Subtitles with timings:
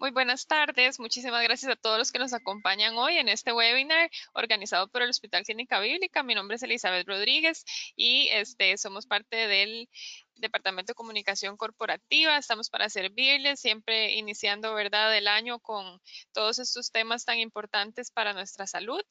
[0.00, 0.98] Muy buenas tardes.
[0.98, 5.10] Muchísimas gracias a todos los que nos acompañan hoy en este webinar organizado por el
[5.10, 6.22] Hospital Clínica Bíblica.
[6.22, 9.90] Mi nombre es Elizabeth Rodríguez y este, somos parte del
[10.36, 12.38] Departamento de Comunicación Corporativa.
[12.38, 16.00] Estamos para servirles, siempre iniciando, ¿verdad?, el año con
[16.32, 19.02] todos estos temas tan importantes para nuestra salud.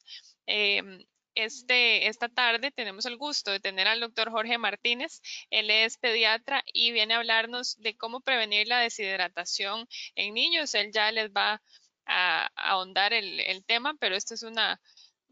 [0.48, 5.22] Em, este, esta tarde tenemos el gusto de tener al doctor Jorge Martínez.
[5.50, 10.74] Él es pediatra y viene a hablarnos de cómo prevenir la deshidratación en niños.
[10.76, 11.62] Él ya les va
[12.06, 14.80] a, ahondar el, el tema, pero esto es una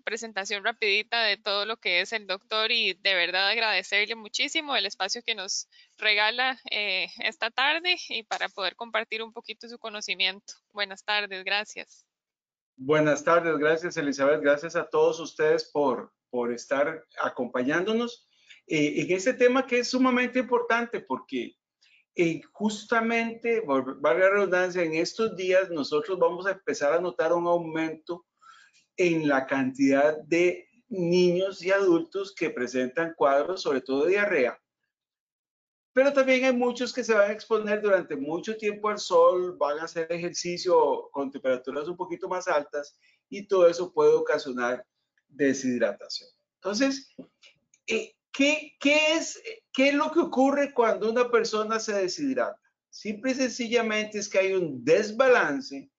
[0.07, 4.85] presentación rapidita de todo lo que es el doctor y de verdad agradecerle muchísimo el
[4.85, 10.53] espacio que nos regala eh, esta tarde y para poder compartir un poquito su conocimiento.
[10.71, 12.06] Buenas tardes, gracias.
[12.79, 18.29] Buenas tardes, gracias Elizabeth, gracias a todos ustedes por, por estar acompañándonos.
[18.67, 21.55] Eh, en este tema que es sumamente importante porque
[22.15, 27.47] eh, justamente, valga la redundancia, en estos días nosotros vamos a empezar a notar un
[27.47, 28.27] aumento
[28.95, 34.61] en la cantidad de niños y adultos que presentan cuadros, sobre todo de diarrea,
[35.97, 39.79] pero también hay muchos que se van a exponer durante mucho tiempo al sol, van
[39.79, 42.99] a hacer ejercicio con temperaturas un poquito más altas
[43.31, 44.85] y todo eso puede ocasionar
[45.27, 46.29] deshidratación.
[46.57, 47.15] Entonces,
[47.87, 49.41] eh, ¿qué, es,
[49.73, 52.61] ¿qué es lo que ocurre cuando una persona se deshidrata?
[52.91, 55.89] Simple y sencillamente es que hay un desbalance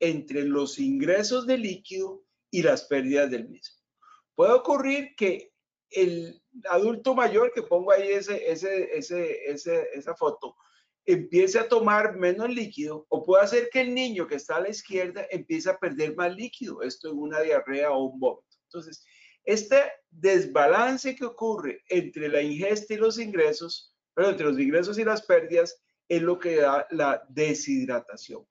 [0.00, 3.78] entre los ingresos de líquido y las pérdidas del mismo.
[4.34, 5.54] Puede ocurrir que
[5.90, 10.56] el adulto mayor, que pongo ahí ese, ese, ese, esa foto,
[11.04, 14.70] empiece a tomar menos líquido o puede hacer que el niño que está a la
[14.70, 18.56] izquierda empiece a perder más líquido, esto en una diarrea o un vómito.
[18.64, 19.04] Entonces,
[19.44, 25.04] este desbalance que ocurre entre la ingesta y los ingresos, pero entre los ingresos y
[25.04, 28.44] las pérdidas, es lo que da la deshidratación.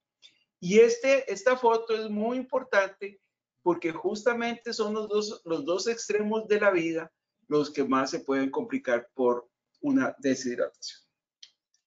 [0.62, 3.20] Y este, esta foto es muy importante
[3.62, 7.12] porque justamente son los dos, los dos extremos de la vida
[7.48, 9.50] los que más se pueden complicar por
[9.82, 11.02] una deshidratación.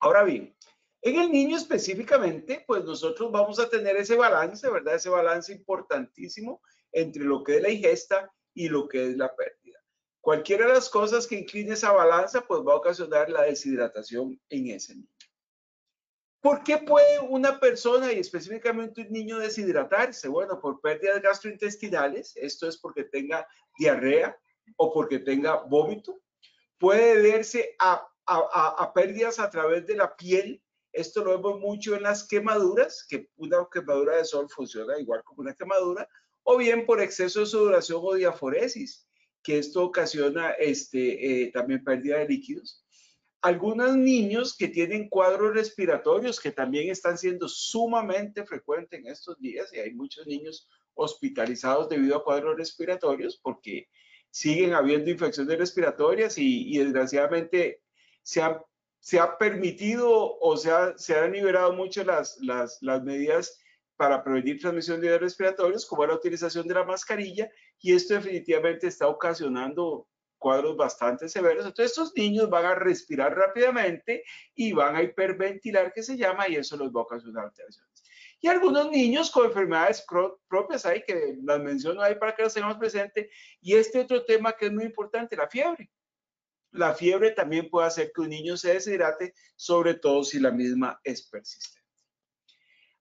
[0.01, 0.57] Ahora bien,
[1.03, 4.97] en el niño específicamente, pues nosotros vamos a tener ese balance, ¿verdad?
[4.97, 6.61] Ese balance importantísimo
[6.93, 9.79] entre lo que es la ingesta y lo que es la pérdida.
[10.21, 14.69] Cualquiera de las cosas que incline esa balanza, pues va a ocasionar la deshidratación en
[14.69, 15.09] ese niño.
[16.41, 20.29] ¿Por qué puede una persona y específicamente un niño deshidratarse?
[20.29, 23.47] Bueno, por pérdidas gastrointestinales, esto es porque tenga
[23.77, 24.37] diarrea,
[24.77, 26.21] o porque tenga vómito.
[26.79, 28.07] Puede deberse a,
[28.95, 30.63] pérdidas a través de la piel.
[30.93, 35.43] Esto lo vemos mucho en las quemaduras, que una quemadura de sol funciona igual como
[35.43, 36.09] una quemadura,
[36.43, 39.07] o bien por exceso de sudoración o diaforesis,
[39.43, 42.85] que esto ocasiona este, eh, también pérdida de líquidos.
[43.41, 49.73] Algunos niños que tienen cuadros respiratorios que también están siendo sumamente frecuentes en estos días
[49.73, 53.89] y hay muchos niños hospitalizados debido a cuadros respiratorios porque
[54.31, 57.83] siguen habiendo infecciones respiratorias y, desgraciadamente
[58.23, 58.63] se ha,
[59.01, 63.61] se ha permitido o se, se han liberado mucho las, las, las medidas
[63.97, 67.51] para prevenir transmisión de respiratorios, como la utilización de la mascarilla,
[67.81, 70.07] y esto definitivamente está ocasionando
[70.39, 71.67] cuadros bastante severos.
[71.67, 74.23] Entonces, estos niños van a respirar rápidamente
[74.55, 77.88] y van a hiperventilar, que se llama, y eso los va a ocasionar alteraciones
[78.41, 80.05] y algunos niños con enfermedades
[80.49, 83.31] propias ahí, que las menciono ahí para que las tengamos presente.
[83.61, 85.91] Y este otro tema que es muy importante, la fiebre.
[86.71, 91.01] La fiebre también puede hacer que un niño se deshidrate, sobre todo si la misma
[91.03, 91.79] es persistente.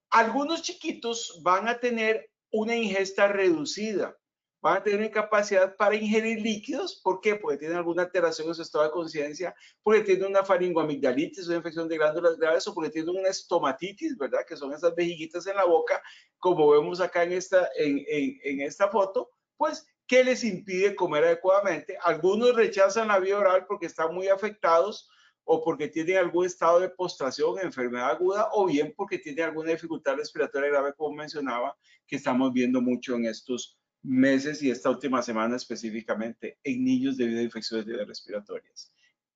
[0.10, 4.18] Algunos chiquitos van a tener una ingesta reducida
[4.62, 7.00] van a tener incapacidad para ingerir líquidos.
[7.04, 7.36] ¿Por qué?
[7.36, 11.88] Porque tienen alguna alteración en su estado de conciencia, porque tienen una faringoamigdalitis, una infección
[11.88, 14.46] de glándulas graves, o porque tienen una estomatitis, ¿verdad?
[14.48, 16.02] Que son esas vejiguitas en la boca,
[16.40, 21.98] como vemos acá en esta, en, en, esta foto, pues, ¿qué les impide comer adecuadamente?
[22.04, 25.10] Algunos rechazan la vía oral porque están muy afectados
[25.50, 30.16] o porque tienen algún estado de postración, enfermedad aguda, o bien porque tienen alguna dificultad
[30.16, 35.56] respiratoria grave, como mencionaba, que estamos viendo mucho en estos meses y esta última semana
[35.56, 38.92] específicamente en niños debido a infecciones respiratorias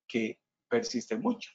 [0.06, 0.38] que
[0.68, 1.50] persisten mucho.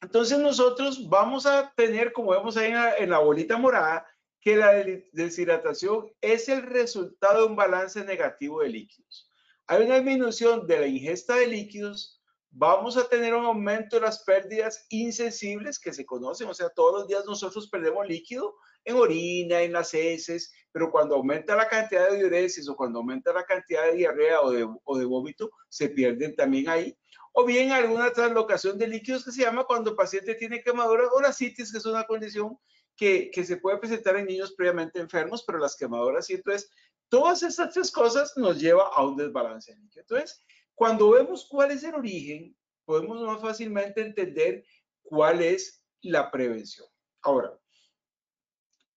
[0.00, 4.06] Entonces nosotros vamos a tener, como vemos ahí en la, bolita morada,
[4.40, 4.72] que la
[5.12, 9.30] deshidratación es el resultado de un balance negativo de líquidos.
[9.66, 14.22] Hay una disminución de la ingesta de líquidos, vamos a tener un aumento de las
[14.24, 19.62] pérdidas insensibles que se conocen, o sea, todos los días nosotros perdemos líquido en orina,
[19.62, 23.84] en las heces, pero cuando aumenta la cantidad de diuresis o cuando aumenta la cantidad
[23.84, 24.66] de diarrea o de,
[24.98, 26.98] de vómito, se pierden también ahí.
[27.32, 31.20] O bien alguna translocación de líquidos que se llama cuando el paciente tiene quemadura o
[31.20, 32.58] la citis, que es una condición
[32.96, 36.34] que, se puede presentar en niños previamente enfermos, pero las quemadoras sí.
[36.34, 36.68] Entonces,
[37.08, 40.44] todas estas tres cosas nos lleva a un desbalance Entonces,
[40.74, 44.64] cuando vemos cuál es el origen, podemos más fácilmente entender
[45.04, 46.88] cuál es la prevención.
[47.22, 47.56] Ahora,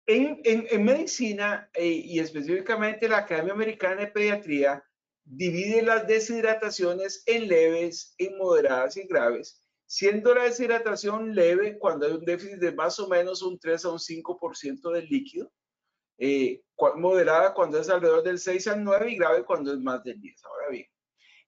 [0.06, 4.84] en, en, medicina eh, y específicamente la Academia Americana de Pediatría
[5.24, 12.12] divide las deshidrataciones en leves, en moderadas y graves, siendo la deshidratación leve cuando hay
[12.12, 15.50] un déficit de más o menos un 3 a un 5% del líquido,
[16.18, 16.62] eh,
[16.96, 20.44] moderada cuando es alrededor del 6 al 9 y grave cuando es más del 10.
[20.44, 20.86] Ahora bien,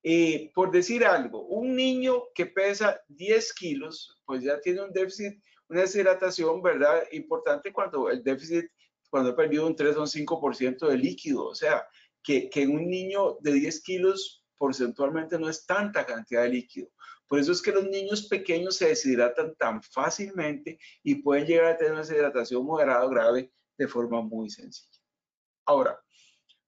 [0.03, 5.41] eh, por decir algo, un niño que pesa 10 kilos, pues ya tiene un déficit,
[5.69, 7.05] una deshidratación, ¿verdad?
[7.13, 8.67] Importante cuando el déficit,
[9.11, 11.45] cuando ha perdido un 3 o un 5% de líquido.
[11.47, 11.87] O sea,
[12.23, 16.89] que, que en un niño de 10 kilos porcentualmente no es tanta cantidad de líquido.
[17.29, 21.77] Por eso es que los niños pequeños se deshidratan tan fácilmente y pueden llegar a
[21.77, 24.99] tener una deshidratación moderada o grave de forma muy sencilla.
[25.67, 26.01] Ahora,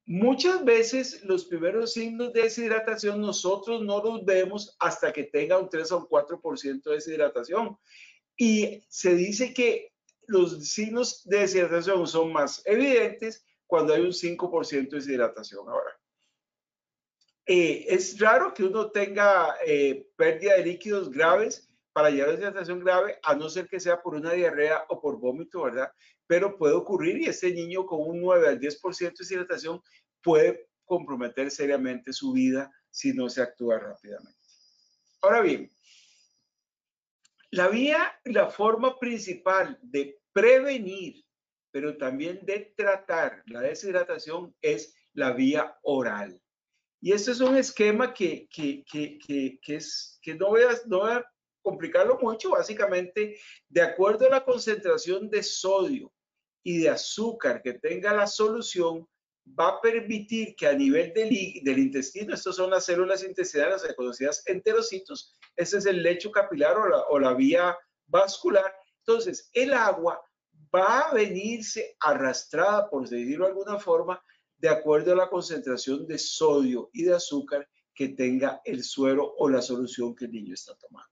[0.05, 5.70] muchas veces los primeros signos de deshidratación nosotros no los vemos hasta que tenga un
[5.70, 7.79] 3 o un 4% de deshidratación.
[8.40, 9.92] Y se dice que
[10.26, 15.69] los signos de deshidratación son más evidentes cuando hay un 5% de deshidratación.
[15.69, 16.00] Ahora,
[17.44, 22.81] eh, es raro que uno tenga eh, pérdida de líquidos graves para llegar a deshidratación
[22.81, 25.92] grave, a no ser que sea por una diarrea o por vómito, ¿verdad?
[26.26, 29.82] Pero puede ocurrir y este niño con un 9 al 10% de deshidratación
[30.22, 34.40] puede comprometer seriamente su vida si no se actúa rápidamente.
[35.20, 35.70] Ahora bien,
[37.50, 41.25] la vía, la forma principal de prevenir,
[41.73, 46.41] pero también de tratar la deshidratación es la vía oral.
[47.00, 49.19] Y este es un esquema que, que, que,
[49.61, 51.25] que, es, que no voy, a, no voy a
[51.62, 53.38] complicarlo mucho, básicamente,
[53.69, 56.12] de acuerdo a la concentración de sodio
[56.62, 59.08] y de azúcar que tenga la solución,
[59.46, 65.37] va a permitir que a nivel del, intestino, estas son las células intestinales conocidas enterocitos,
[65.56, 67.76] este es el lecho capilar o la, o la vía
[68.06, 70.20] vascular, entonces el agua
[70.75, 74.22] va a venirse arrastrada, por decirlo de alguna forma,
[74.58, 79.48] de acuerdo a la concentración de sodio y de azúcar que tenga el suero o
[79.48, 81.10] la solución que el niño está tomando.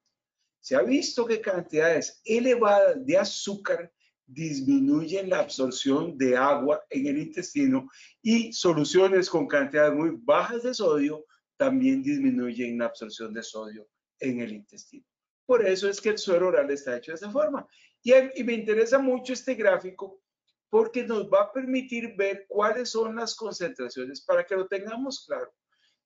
[0.61, 3.93] Se ha visto que cantidades elevadas de azúcar
[4.29, 7.91] disminuyen la absorción de agua en el intestino
[8.23, 11.25] y soluciones con cantidades muy bajas de sodio
[11.57, 13.89] también disminuyen la absorción de sodio
[14.21, 15.05] en el intestino.
[15.47, 17.67] Por eso es que el suero oral está hecho de esa forma.
[18.03, 18.13] Y,
[18.45, 20.21] me interesa mucho este gráfico
[20.69, 25.51] porque nos va a permitir ver cuáles son las concentraciones para que lo tengamos claro.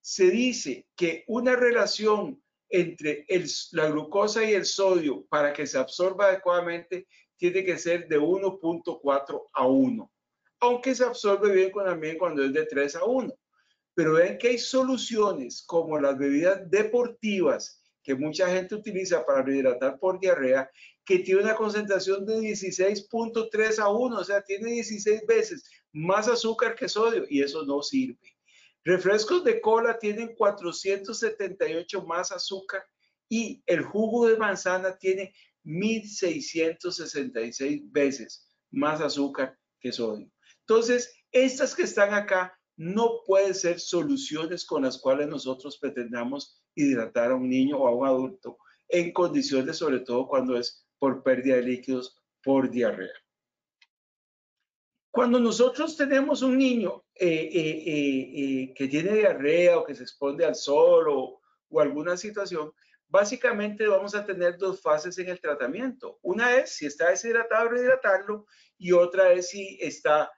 [0.01, 3.27] Se dice que una relación entre
[3.73, 7.07] la glucosa y el sodio para que se absorba adecuadamente
[7.43, 10.13] tiene que ser de 1.4 a 1,
[10.61, 13.35] aunque se absorbe bien también cuando es de 3 a 1.
[13.95, 19.99] Pero ven que hay soluciones como las bebidas deportivas que mucha gente utiliza para rehidratar
[19.99, 20.71] por diarrea
[21.05, 26.77] que tiene una concentración de 16.3 a 1, o sea, tiene 16 veces más azúcar
[26.77, 28.37] que sodio y eso no sirve.
[28.85, 32.85] Refrescos de cola tienen 478 más azúcar
[33.29, 40.31] y el jugo de manzana tiene 1666 veces más azúcar que sodio.
[40.61, 47.33] Entonces, estas que están acá no pueden ser soluciones con las cuales nosotros pretendamos hidratar
[47.33, 51.57] a un niño o a un adulto en condiciones, sobre todo cuando es por pérdida
[51.57, 53.13] de líquidos, por diarrea.
[55.11, 60.45] Cuando nosotros tenemos un niño eh, eh, eh, que tiene diarrea o que se expone
[60.45, 62.73] al sol o, o, alguna situación,
[63.13, 66.19] básicamente vamos a tener dos fases en el tratamiento.
[66.23, 68.47] Una es si está deshidratado, rehidratarlo
[68.79, 70.33] y otra es si está,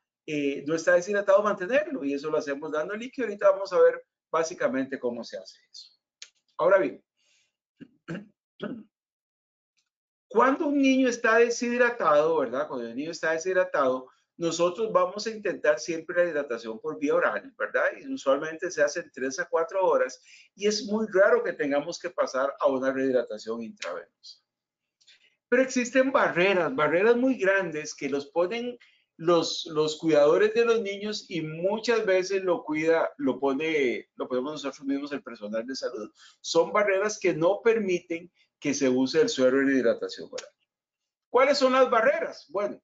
[0.66, 2.04] no está deshidratado, mantenerlo.
[2.04, 3.28] Y eso lo hacemos dando líquido.
[3.28, 5.92] Ahorita vamos a ver básicamente cómo se hace eso.
[6.58, 7.00] Ahora bien,
[10.28, 12.66] Cuando un niño está deshidratado, ¿verdad?
[12.66, 17.54] Cuando el niño está deshidratado, nosotros vamos a intentar siempre la hidratación por vía oral,
[17.56, 17.84] ¿verdad?
[18.00, 20.20] Y usualmente se hace en 3 a 4 horas
[20.54, 24.40] y es muy raro que tengamos que pasar a una rehidratación intravenosa.
[25.48, 28.76] Pero existen barreras, barreras muy grandes que los ponen
[29.16, 34.52] los, los cuidadores de los niños y muchas veces lo cuida, lo pone, lo ponemos
[34.54, 36.10] nosotros mismos el personal de salud.
[36.40, 40.50] Son barreras que no permiten que se use el suero en hidratación oral.
[41.30, 42.46] ¿Cuáles son las barreras?
[42.48, 42.80] Bueno,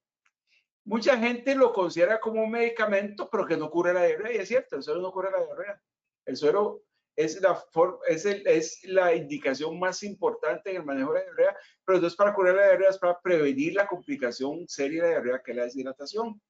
[0.91, 4.49] mucha gente lo considera como un medicamento, pero que no cura la diarrea, y es
[4.49, 5.81] cierto, el suero no cura la diarrea.
[6.27, 6.83] El suero
[7.15, 7.65] es la,
[8.09, 12.09] es, el, es la indicación más importante en el manejo de la diarrea, pero no
[12.09, 15.53] es para curar la diarrea, es para prevenir la complicación seria de la diarrea, que
[15.53, 16.43] es la deshidratación.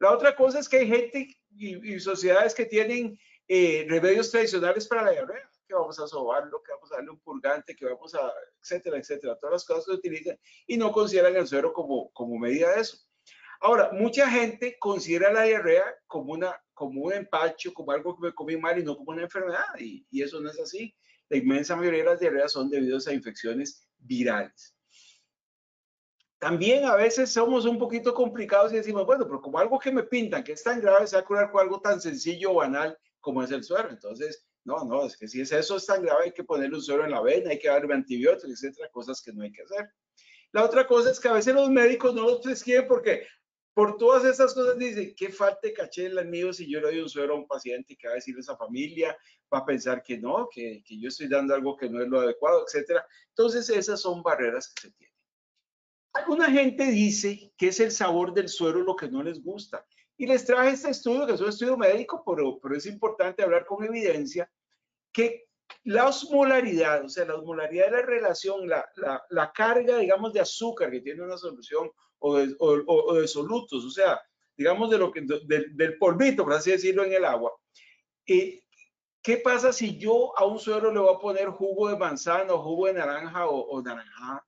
[0.00, 5.04] La otra cosa es que hay gente y, sociedades que tienen eh, remedios tradicionales para
[5.04, 8.32] la diarrea, que vamos a sobarlo, que vamos a darle un purgante, que vamos a,
[8.60, 10.36] etcétera, etcétera, todas las cosas que utilizan
[10.66, 12.98] y no consideran el suero como, como medida de eso.
[13.64, 18.34] Ahora, mucha gente considera la diarrea como, una, como un empacho, como algo que me
[18.34, 20.94] comí mal y no como una enfermedad, y, y eso no es así.
[21.30, 24.76] La inmensa mayoría de las diarreas son debidas a infecciones virales.
[26.38, 30.02] También a veces somos un poquito complicados y decimos, bueno, pero como algo que me
[30.02, 32.98] pintan que es tan grave, se va a curar con algo tan sencillo o banal
[33.18, 33.88] como es el suero.
[33.88, 36.82] Entonces, no, no, es que si es eso es tan grave, hay que ponerle un
[36.82, 39.88] suero en la vena, hay que darle antibióticos, etcétera, cosas que no hay que hacer.
[40.52, 43.26] La otra cosa es que a veces los médicos no los prescriben porque
[43.74, 47.00] por todas esas cosas dicen, qué falta de caché el mío si yo le doy
[47.00, 49.16] un suero a un paciente que va a decirle a esa familia,
[49.52, 52.20] va a pensar que no, que, que yo estoy dando algo que no es lo
[52.20, 53.04] adecuado, etcétera.
[53.30, 55.14] Entonces, esas son barreras que se tienen.
[56.12, 59.84] Alguna gente dice que es el sabor del suero lo que no les gusta.
[60.16, 63.66] Y les traje este estudio, que es un estudio médico, pero, pero es importante hablar
[63.66, 64.48] con evidencia,
[65.12, 65.48] que
[65.82, 70.40] la osmolaridad, o sea, la osmolaridad de la relación, la, la, la carga, digamos, de
[70.40, 74.20] azúcar que tiene una solución o de, o, de solutos, o sea,
[74.56, 77.52] digamos, de lo que, del polvito, por así decirlo, en el agua.
[78.26, 78.64] y
[79.24, 82.62] ¿Qué pasa si yo a un suero le voy a poner jugo de manzana o
[82.62, 84.46] jugo de naranja o, naranja?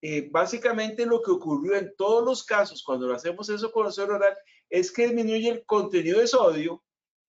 [0.00, 3.92] Eh, básicamente lo que ocurrió en todos los casos cuando lo hacemos eso con el
[3.92, 4.36] suero oral
[4.70, 6.84] es que disminuye el contenido de sodio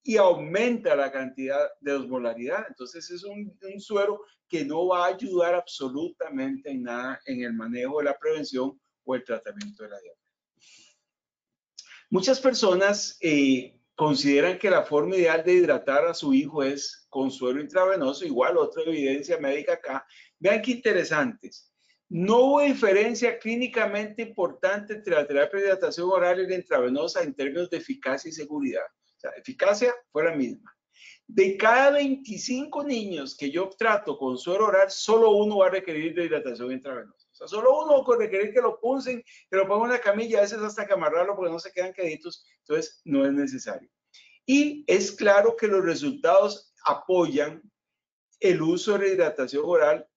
[0.03, 2.63] y aumenta la cantidad de osmolaridad.
[2.69, 7.97] Entonces es un, suero que no va a ayudar absolutamente en nada en el manejo
[7.97, 8.79] de la prevención
[9.15, 10.97] el tratamiento de la diabetes.
[12.09, 17.29] Muchas personas eh, consideran que la forma ideal de hidratar a su hijo es con
[17.29, 20.07] suero intravenoso, igual otra evidencia médica acá.
[20.39, 21.71] Vean qué interesantes.
[22.07, 27.35] No hubo diferencia clínicamente importante entre la terapia de hidratación oral y la intravenosa en
[27.35, 28.85] términos de eficacia y seguridad.
[29.17, 30.75] O sea, eficacia fue la misma.
[31.27, 36.15] De cada 25 niños que yo trato con suero oral, solo uno va a requerir
[36.15, 37.18] de hidratación intravenosa.
[37.39, 40.41] Sea, solo uno a requerir que lo punsen, que lo pongan en la camilla, a
[40.41, 42.45] veces hasta que amarrarlo porque no se quedan queditos.
[42.59, 43.89] Entonces, no es necesario.
[44.45, 47.61] Y es claro que los resultados apoyan
[48.41, 50.07] el uso de la hidratación oral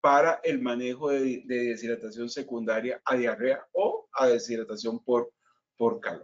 [0.00, 5.32] para el manejo de, deshidratación secundaria a diarrea o a deshidratación por,
[5.76, 6.22] por calor.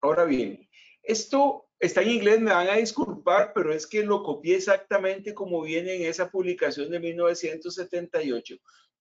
[0.00, 0.68] Ahora bien,
[1.02, 5.62] esto está en inglés, me van a disculpar, pero es que lo copié exactamente como
[5.62, 8.56] viene en esa publicación de 1978,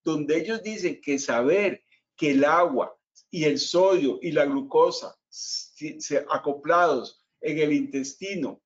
[0.05, 1.83] donde ellos dicen que saber
[2.15, 2.95] que el agua
[3.29, 5.17] y el sodio y la glucosa
[6.29, 8.61] acoplados en el intestino, o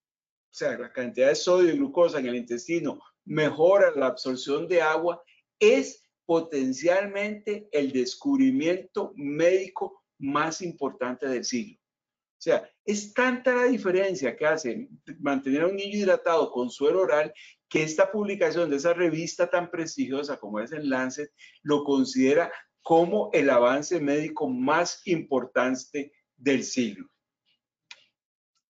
[0.52, 5.24] sea, la cantidad de sodio y glucosa en el intestino mejora la absorción de agua,
[5.60, 11.80] es potencialmente el descubrimiento médico más importante del siglo.
[11.82, 14.88] O sea, es tanta la diferencia que hace
[15.20, 17.34] mantener a un niño hidratado con suero oral
[17.70, 23.30] que esta publicación de esa revista tan prestigiosa como es el Lancet lo considera como
[23.34, 27.08] el avance médico más importante del siglo.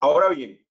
[0.01, 0.65] Ahora bien,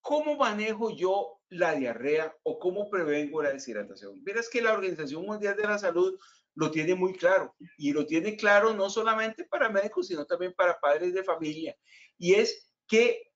[0.00, 4.22] ¿cómo manejo yo la diarrea o cómo prevengo la deshidratación.
[4.24, 6.18] Verás que la Organización Mundial de la Salud
[6.54, 10.78] lo tiene muy claro y lo tiene claro no solamente para médicos, sino también para
[10.80, 11.76] padres de familia.
[12.18, 13.30] Y es que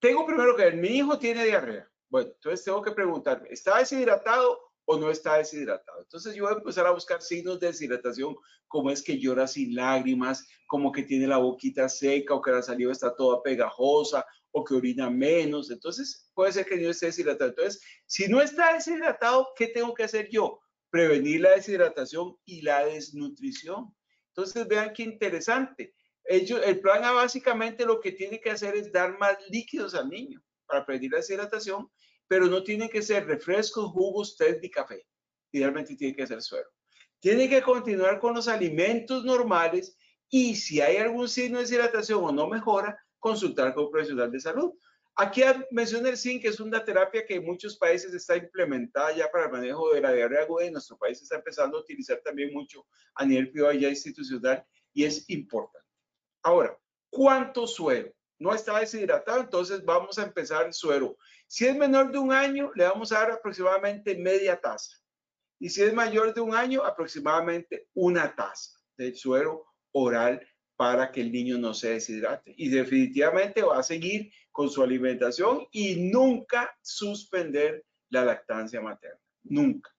[0.00, 1.88] tengo primero que ver, mi hijo tiene diarrea.
[2.10, 6.00] Bueno, entonces tengo que preguntarme, ¿está deshidratado o no está deshidratado?
[6.00, 8.34] Entonces yo voy a empezar a buscar signos de deshidratación,
[8.66, 12.62] como es que llora sin lágrimas, como que tiene la boquita seca o que la
[12.62, 15.70] saliva está toda pegajosa o que orina menos.
[15.70, 17.50] Entonces, puede ser que no esté deshidratado.
[17.50, 20.60] Entonces, si no está deshidratado, ¿qué tengo que hacer yo?
[20.88, 23.94] Prevenir la deshidratación y la desnutrición.
[24.28, 25.94] Entonces, vean qué interesante.
[26.24, 30.42] el plan A básicamente lo que tiene que hacer es dar más líquidos al niño
[30.68, 31.90] para prevenir la deshidratación,
[32.28, 35.06] pero no tiene que ser refrescos, jugos, té y café.
[35.50, 36.68] Idealmente tiene que ser suero.
[37.20, 39.96] Tiene que continuar con los alimentos normales
[40.28, 44.40] y si hay algún signo de deshidratación o no mejora, consultar con un profesional de
[44.40, 44.72] salud.
[45.16, 49.28] Aquí mencioné el zinc, que es una terapia que en muchos países está implementada ya
[49.28, 52.52] para el manejo de la diarrea aguda y nuestro país está empezando a utilizar también
[52.52, 55.88] mucho a nivel privado ya institucional y es importante.
[56.44, 56.78] Ahora,
[57.10, 58.12] ¿cuánto suero?
[58.38, 61.16] No está deshidratado, entonces vamos a empezar el suero.
[61.46, 64.96] Si es menor de un año, le vamos a dar aproximadamente media taza.
[65.58, 71.20] Y si es mayor de un año, aproximadamente una taza de suero oral para que
[71.20, 72.54] el niño no se deshidrate.
[72.56, 79.20] Y definitivamente va a seguir con su alimentación y nunca suspender la lactancia materna.
[79.42, 79.90] Nunca.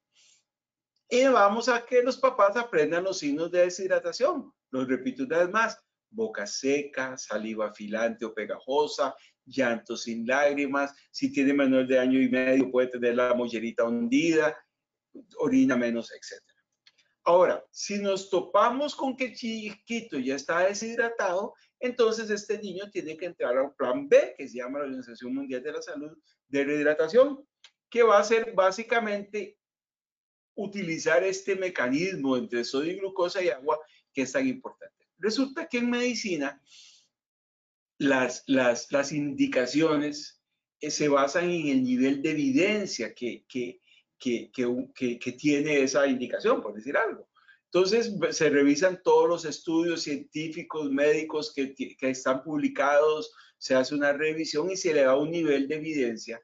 [1.10, 4.54] Y vamos a que los papás aprendan los signos de deshidratación.
[4.70, 5.78] Los repito una vez más.
[6.12, 10.94] Boca seca, saliva afilante o pegajosa, llanto sin lágrimas.
[11.12, 14.58] Si tiene menor de año y medio puede tener la mollerita hundida,
[15.38, 16.42] orina menos, etc.
[17.24, 23.26] Ahora, si nos topamos con que chiquito ya está deshidratado, entonces este niño tiene que
[23.26, 26.64] entrar a un plan B, que se llama la Organización Mundial de la Salud de
[26.64, 27.46] Rehidratación,
[27.90, 29.58] que va a ser básicamente
[30.56, 33.80] utilizar este mecanismo entre sodio y glucosa y agua
[34.14, 34.99] que es tan importante.
[35.20, 36.62] Resulta que en medicina
[38.00, 40.42] las, las, las indicaciones
[40.80, 43.82] eh, se basan en el nivel de evidencia que, que,
[44.18, 47.30] que, que, tiene esa indicación, por decir algo.
[47.66, 54.14] Entonces, se revisan todos los estudios científicos, médicos que, que, están publicados, se hace una
[54.14, 56.42] revisión y se le da un nivel de evidencia,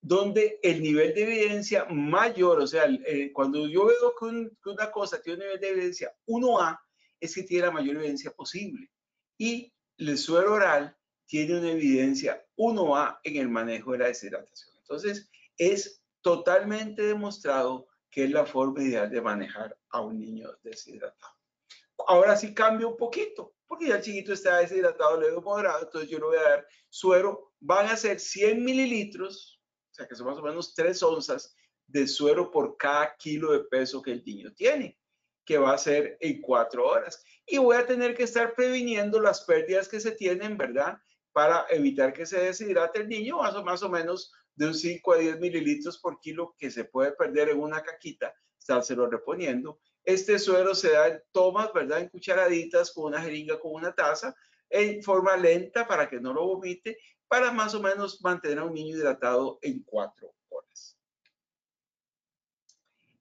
[0.00, 5.20] donde el nivel de evidencia mayor, o sea, eh, cuando yo veo que, una cosa
[5.22, 6.78] tiene un nivel de evidencia 1A,
[7.20, 8.90] es que tiene la mayor evidencia posible.
[9.38, 10.96] Y el suero oral
[11.26, 14.76] tiene una evidencia 1A en el manejo de la deshidratación.
[14.78, 21.34] Entonces, es totalmente demostrado que es la forma ideal de manejar a un niño deshidratado.
[22.06, 26.18] Ahora sí cambia un poquito, porque ya el chiquito está deshidratado leve moderado, entonces yo
[26.18, 27.52] le voy a dar suero.
[27.60, 31.54] Van a ser 100 mililitros, o sea que son más o menos 3 onzas
[31.86, 34.98] de suero por cada kilo de peso que el niño tiene,
[35.46, 37.24] que va a ser en 4 horas.
[37.46, 40.98] Y voy a tener que estar previniendo las pérdidas que se tienen, ¿verdad?
[41.32, 45.12] Para evitar que se deshidrate el niño, más o, más o menos de un 5
[45.12, 49.78] a 10 mililitros por kilo que se puede perder en una caquita, estárselo reponiendo.
[50.02, 52.00] Este suero se da en tomas, ¿verdad?
[52.00, 54.34] En cucharaditas con una jeringa, con una taza,
[54.68, 56.98] en forma lenta para que no lo vomite,
[57.28, 60.35] para más o menos mantener a un niño hidratado en cuatro.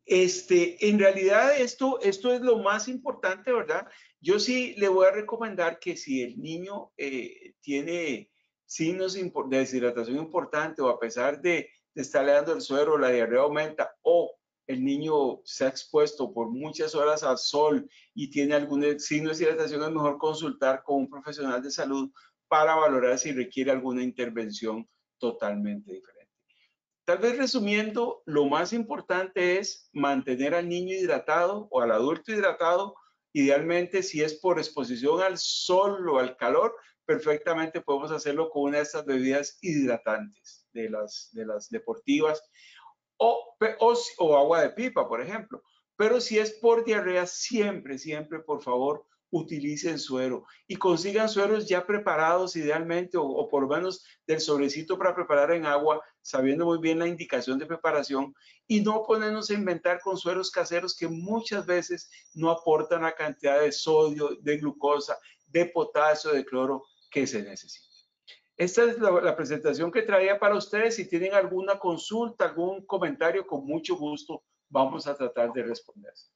[0.05, 3.87] Este, en realidad esto, esto es lo más importante, ¿verdad?
[4.21, 8.29] Yo sí le voy a recomendar que si el niño eh, tiene
[8.65, 13.41] signos de deshidratación importante o a pesar de, de estarle dando el suero, la diarrea
[13.41, 14.35] aumenta o
[14.67, 19.35] el niño se ha expuesto por muchas horas al sol y tiene algún signo de
[19.35, 22.11] deshidratación, es mejor consultar con un profesional de salud
[22.47, 24.87] para valorar si requiere alguna intervención
[25.17, 26.14] totalmente diferente.
[27.05, 32.95] Tal vez resumiendo, lo más importante es mantener al niño hidratado o al adulto hidratado,
[33.31, 38.77] idealmente si es por exposición al sol o al calor, perfectamente podemos hacerlo con una
[38.77, 42.41] de estas bebidas hidratantes de las, de las deportivas
[43.17, 43.55] o,
[44.17, 45.61] o, agua de pipa, por ejemplo.
[45.95, 51.85] Pero si es por diarrea, siempre, siempre, por favor, utilicen suero y consigan sueros ya
[51.85, 56.97] preparados idealmente o, por lo menos del sobrecito para preparar en agua, sabiendo muy bien
[56.97, 58.33] la indicación de preparación
[58.65, 63.59] y no ponernos a inventar con sueros caseros que muchas veces no aportan la cantidad
[63.59, 67.85] de sodio, de glucosa, de potasio, de cloro que se necesita.
[68.57, 70.95] Esta es la, presentación que traía para ustedes.
[70.95, 76.31] Si tienen alguna consulta, algún comentario, con mucho gusto vamos a tratar de responderse.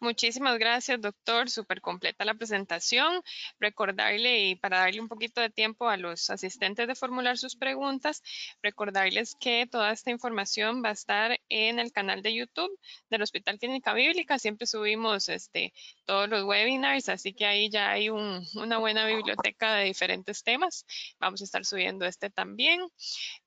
[0.00, 1.50] Muchísimas gracias, doctor.
[1.50, 3.20] Súper completa la presentación.
[3.58, 8.22] Recordarle, y para darle un poquito de tiempo a los asistentes de formular sus preguntas,
[8.62, 12.70] recordarles que toda esta información va a estar en el canal de YouTube
[13.10, 14.38] del Hospital Clínica Bíblica.
[14.38, 15.72] Siempre subimos este,
[16.04, 20.86] todos los webinars, así que ahí ya hay una buena biblioteca de diferentes temas.
[21.18, 22.80] Vamos a estar subiendo este también.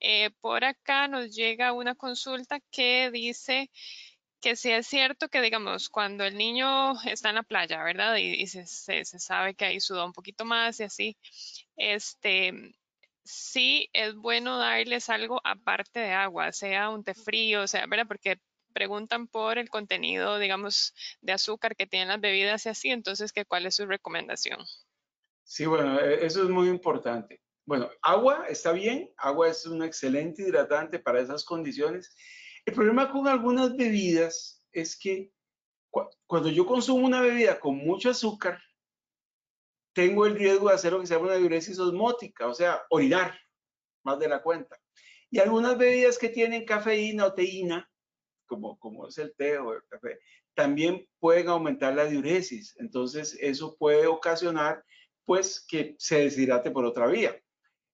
[0.01, 3.69] Eh, por acá nos llega una consulta que dice
[4.41, 8.17] que sí es cierto que, digamos, cuando el niño está en la playa, ¿verdad?
[8.17, 8.65] Y, se,
[9.05, 11.17] sabe que ahí suda un poquito más y así,
[11.77, 12.73] este,
[13.23, 18.07] sí es bueno darles algo aparte de agua, sea un té frío, o sea, ¿verdad?
[18.07, 18.39] Porque
[18.73, 23.45] preguntan por el contenido, digamos, de azúcar que tienen las bebidas y así, entonces, ¿qué,
[23.45, 24.59] ¿cuál es su recomendación?
[25.43, 27.41] Sí, bueno, e, eso es muy importante.
[27.65, 32.15] Bueno, agua está bien, agua es un excelente hidratante para esas condiciones
[32.65, 35.31] el problema con algunas bebidas es que
[36.25, 38.61] cuando yo consumo una bebida con mucho azúcar,
[39.93, 43.37] tengo el riesgo de hacer lo que se llama una diuresis osmótica, o sea, orinar
[44.03, 44.79] más de la cuenta.
[45.29, 47.89] Y algunas bebidas que tienen cafeína o teína,
[48.45, 50.19] como, como es el té o el café,
[50.53, 52.75] también pueden aumentar la diuresis.
[52.79, 54.83] Entonces, eso puede ocasionar,
[55.25, 57.37] pues, que se deshidrate por otra vía.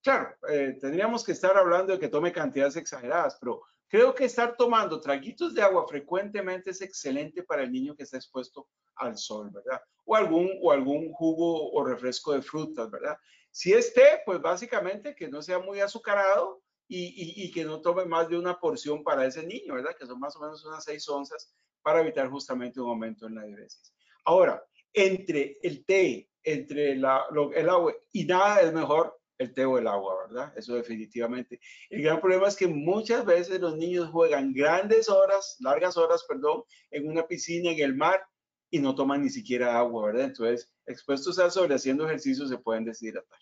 [0.04, 4.56] Claro, eh, tendríamos que estar hablando de que tome cantidades exageradas, pero Creo que estar
[4.58, 9.50] tomando traguitos de agua frecuentemente es excelente para el niño que está expuesto al sol,
[9.52, 9.82] ¿verdad?
[10.06, 13.18] O algún, o algún jugo o refresco de frutas, ¿verdad?
[13.52, 18.06] Si es té, pues básicamente que no sea muy azucarado y, y, que no tome
[18.06, 19.96] más de una porción para ese niño, ¿verdad?
[19.98, 23.44] Que son más o menos unas seis onzas para evitar justamente un aumento en la
[23.44, 23.94] diuresis.
[24.24, 29.78] Ahora, entre el té, entre la, el agua y nada es mejor el té o
[29.78, 30.54] el agua, ¿verdad?
[30.58, 31.60] Eso definitivamente.
[31.90, 36.64] El gran problema es que muchas veces los niños juegan grandes horas, largas horas, perdón,
[36.92, 38.22] en una piscina, en el mar,
[38.70, 40.26] y no toman ni siquiera agua, ¿verdad?
[40.26, 43.40] Entonces, expuestos al sol haciendo ejercicio se pueden deshidratar.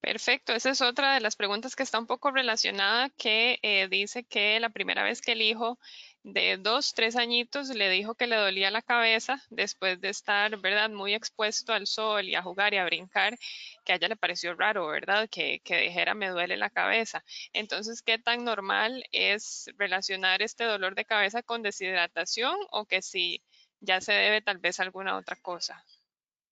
[0.00, 4.24] Perfecto, esa es otra de las preguntas que está un poco relacionada, que eh, dice
[4.24, 5.78] que la primera vez que el hijo
[6.22, 10.90] de dos, tres añitos le dijo que le dolía la cabeza después de estar, ¿verdad?,
[10.90, 13.38] muy expuesto al sol y a jugar y a brincar,
[13.84, 17.24] que a ella le pareció raro, ¿verdad?, que, que dijera me duele la cabeza.
[17.52, 23.42] Entonces, ¿qué tan normal es relacionar este dolor de cabeza con deshidratación o que si
[23.80, 25.84] ya se debe tal vez a alguna otra cosa?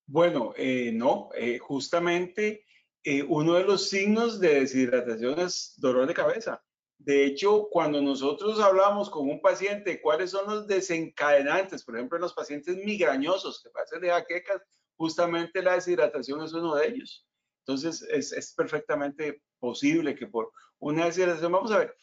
[0.07, 2.65] Bueno, eh, no, eh, justamente
[3.03, 6.63] eh, uno de los signos de deshidratación es dolor de cabeza.
[7.07, 12.23] De hecho, cuando nosotros hablamos con un paciente cuáles son los desencadenantes, por ejemplo, en
[12.23, 14.61] los pacientes migrañosos que pasan de jaquecas,
[14.97, 17.25] justamente la deshidratación es uno de ellos.
[17.65, 21.95] Entonces, es, es perfectamente posible que por una deshidratación, vamos a ver,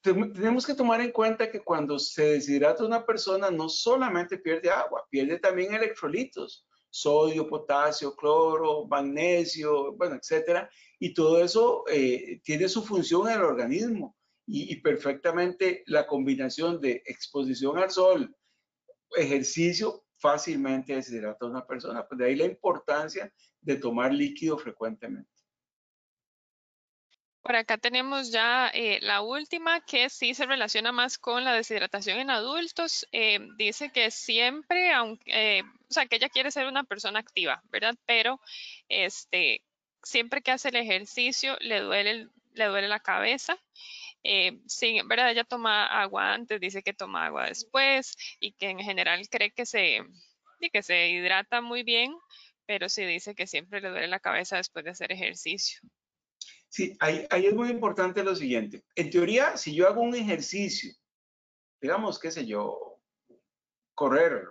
[0.00, 5.06] tenemos que tomar en cuenta que cuando se deshidrata una persona, no solamente pierde agua,
[5.10, 10.70] pierde también electrolitos, sodio, potasio, cloro, magnesio, bueno, etcétera.
[10.98, 14.16] Y todo eso eh, tiene su función en el organismo.
[14.54, 18.36] Y, perfectamente la combinación de exposición al sol,
[19.16, 22.06] ejercicio, fácilmente deshidrata a una persona.
[22.06, 25.30] Pues de ahí la importancia de tomar líquido frecuentemente.
[27.40, 32.18] Por acá tenemos ya eh, la última que sí se relaciona más con la deshidratación
[32.18, 33.08] en adultos.
[33.10, 37.62] Eh, dice que siempre, aunque, eh, o sea, que ella quiere ser una persona activa,
[37.70, 37.94] ¿verdad?
[38.06, 38.38] Pero
[38.88, 39.62] este,
[40.02, 43.58] siempre que hace el ejercicio le duele, le duele la cabeza.
[44.66, 45.30] Sí, ¿verdad?
[45.30, 49.66] Ella toma agua antes, dice que toma agua después y que en general cree que
[49.66, 50.02] se,
[50.72, 52.14] que se hidrata muy bien,
[52.66, 55.80] pero sí dice que siempre le duele la cabeza después de hacer ejercicio.
[56.68, 58.82] Sí, ahí, es muy importante lo siguiente.
[58.94, 60.94] En teoría, si yo hago un ejercicio,
[61.80, 62.98] digamos, qué sé yo,
[63.94, 64.48] correr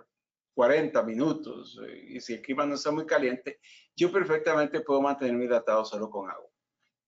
[0.54, 3.58] 40 minutos, eh, y si el clima no está muy caliente,
[3.96, 6.48] yo perfectamente puedo mantenerme hidratado solo con agua.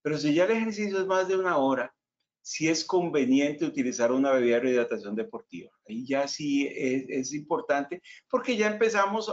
[0.02, 1.94] Pero si ya el ejercicio es más de una hora,
[2.46, 5.70] si es conveniente utilizar una bebida de hidratación deportiva.
[5.88, 9.32] Ahí ya sí es, importante porque ya empezamos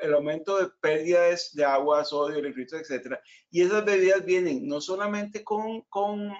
[0.00, 3.20] el, aumento de pérdidas de agua, sodio, electrolitos, etcétera.
[3.50, 6.32] Y esas bebidas vienen no solamente con, con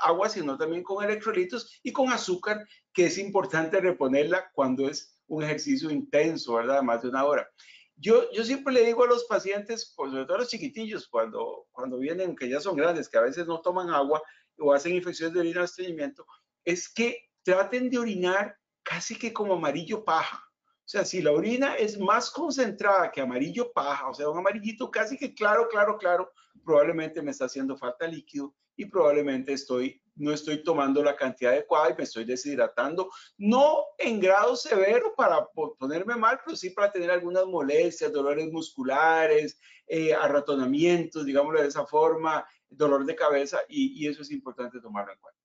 [0.00, 5.44] agua, sino también con electrolitos y con azúcar, que es importante reponerla cuando es un
[5.44, 6.82] ejercicio intenso, ¿verdad?
[6.82, 7.48] Más de una hora.
[7.94, 11.68] Yo, yo siempre le digo a los pacientes, pues, sobre todo a los chiquitillos, cuando,
[11.70, 14.20] cuando vienen, que ya son grandes, que a veces no toman agua,
[14.58, 16.26] o hacen infecciones de orina de estreñimiento,
[16.64, 20.44] es que traten de orinar casi que como amarillo paja.
[20.84, 24.90] O sea, si la orina es más concentrada que amarillo paja, o sea, un amarillito
[24.90, 26.32] casi que claro, claro, claro,
[26.64, 31.90] probablemente me está haciendo falta líquido y probablemente estoy, no estoy tomando la cantidad adecuada
[31.90, 35.46] y me estoy deshidratando, no en grado severo para
[35.78, 41.86] ponerme mal, pero sí para tener algunas molestias, dolores musculares, eh, arratonamientos, digámoslo de esa
[41.86, 45.40] forma, dolor de cabeza y, eso es importante tomarlo en cuenta.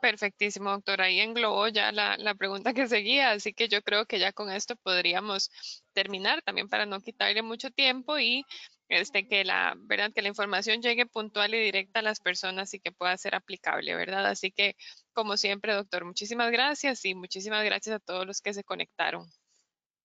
[0.00, 1.02] Perfectísimo, doctor.
[1.02, 4.76] Ahí englobó ya la, pregunta que seguía, así que yo creo que ya con esto
[4.76, 5.50] podríamos
[5.92, 8.44] terminar también para no quitarle mucho tiempo y
[8.90, 12.80] este, que la verdad que la información llegue puntual y directa a las personas y
[12.80, 14.26] que pueda ser aplicable, ¿verdad?
[14.26, 14.76] Así que,
[15.12, 19.26] como siempre, doctor, muchísimas gracias y muchísimas gracias a todos los que se conectaron.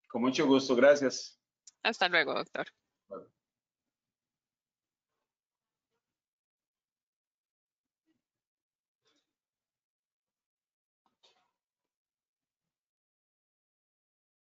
[0.07, 1.39] Con mucho gusto, gracias.
[1.83, 2.67] Hasta luego, doctor.